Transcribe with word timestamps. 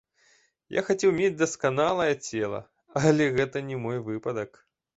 Я 0.75 0.81
хацеў 0.87 1.11
мець 1.17 1.39
дасканалае 1.41 2.09
цела, 2.27 2.63
але 3.13 3.31
гэта 3.39 3.65
не 3.71 3.77
мой 3.87 4.05
выпадак. 4.13 4.51